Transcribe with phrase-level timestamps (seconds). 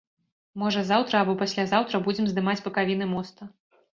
[0.61, 3.41] Можа, заўтра або паслязаўтра будзем здымаць бакавіны моста.